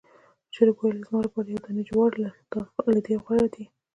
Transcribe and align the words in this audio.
چرګ 0.53 0.75
وویل 0.79 0.97
چې 1.03 1.05
زما 1.09 1.19
لپاره 1.25 1.47
یو 1.49 1.63
دانې 1.65 1.83
جوار 1.89 2.11
له 2.95 3.01
دې 3.05 3.15
غوره 3.23 3.47
دی. 3.53 3.65